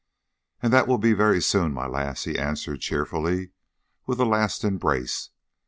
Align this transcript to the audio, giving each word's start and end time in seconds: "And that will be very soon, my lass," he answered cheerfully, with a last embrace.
"And 0.63 0.73
that 0.73 0.87
will 0.87 0.97
be 0.97 1.13
very 1.13 1.39
soon, 1.39 1.75
my 1.75 1.85
lass," 1.85 2.23
he 2.23 2.35
answered 2.35 2.81
cheerfully, 2.81 3.51
with 4.07 4.19
a 4.19 4.25
last 4.25 4.63
embrace. 4.63 5.29